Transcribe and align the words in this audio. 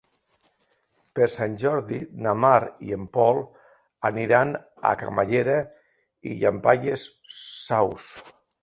Per 1.19 1.27
Sant 1.33 1.57
Jordi 1.63 1.99
na 2.27 2.33
Mar 2.47 2.55
i 2.87 2.97
en 2.99 3.05
Pol 3.19 3.43
aniran 4.11 4.57
a 4.91 4.97
Camallera 5.05 5.59
i 6.33 6.37
Llampaies 6.43 7.09
Saus. 7.41 8.15